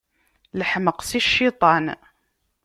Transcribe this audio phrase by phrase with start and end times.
[0.59, 1.85] Leḥmeq, si cciṭan.